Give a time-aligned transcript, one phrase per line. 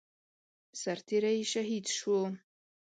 [0.81, 2.17] سرتيری شهید شو